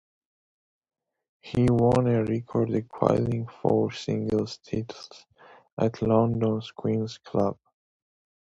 [1.41, 5.27] He won a record-equalling four singles titles
[5.77, 7.55] at London's Queen's Club.